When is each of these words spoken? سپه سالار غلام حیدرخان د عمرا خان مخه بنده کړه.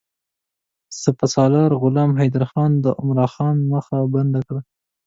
سپه 1.01 1.25
سالار 1.35 1.71
غلام 1.81 2.11
حیدرخان 2.21 2.71
د 2.83 2.85
عمرا 2.99 3.27
خان 3.33 3.57
مخه 3.73 3.97
بنده 4.13 4.41
کړه. 4.47 4.61